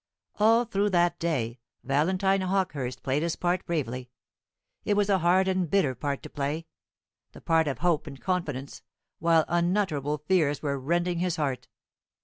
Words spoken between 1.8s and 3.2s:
Valentine Hawkehurst